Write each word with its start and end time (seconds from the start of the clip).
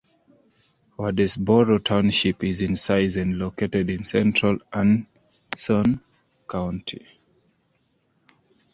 Wadesboro 0.97 1.77
Township 1.83 2.43
is 2.43 2.59
in 2.63 2.75
size 2.75 3.17
and 3.17 3.37
located 3.37 3.91
in 3.91 4.01
central 4.01 4.57
Anson 4.73 6.01
County. 6.49 7.05